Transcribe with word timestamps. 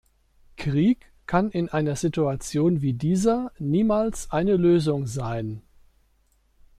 Krieg 0.57 1.11
kann 1.27 1.51
in 1.51 1.69
einer 1.69 1.95
Situation 1.95 2.81
wie 2.81 2.93
dieser 2.93 3.51
niemals 3.59 4.31
eine 4.31 4.55
Lösung 4.55 5.05
sein. 5.05 5.61